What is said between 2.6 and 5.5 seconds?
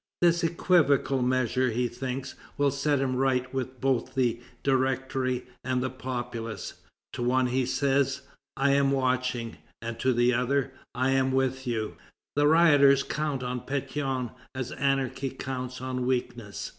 set him right with both the Directory